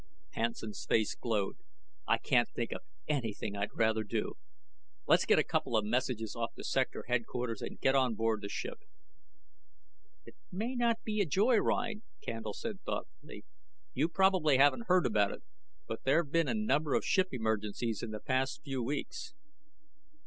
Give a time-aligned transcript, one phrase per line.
[0.31, 1.57] Hansen's face glowed.
[2.07, 4.33] "I can't think of anything I'd rather do.
[5.05, 8.79] Let's get a couple of messages off to Sector Headquarters and get on board ship."
[10.25, 13.45] "It may not be any joy ride," Candle said thoughtfully.
[13.93, 15.43] "You probably haven't heard about it,
[15.87, 19.35] but there've been a number of ship emergencies in the past few weeks."